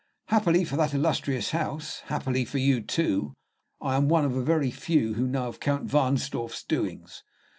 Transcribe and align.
"Happily 0.29 0.65
for 0.65 0.77
that 0.77 0.95
illustrious 0.95 1.51
house 1.51 1.99
happily 2.05 2.43
for 2.43 2.57
you, 2.57 2.81
too 2.81 3.35
I 3.79 3.97
am 3.97 4.09
one 4.09 4.25
of 4.25 4.35
a 4.35 4.41
very 4.43 4.71
few 4.71 5.13
who 5.13 5.27
know 5.27 5.45
of 5.47 5.59
Count 5.59 5.91
Wahnsdorf's 5.91 6.63
doings. 6.63 7.21